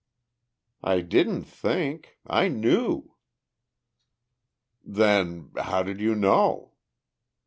[0.83, 2.17] "I didn't think.
[2.25, 3.13] I knew."
[4.83, 5.51] "Then...
[5.55, 6.71] how did you know?"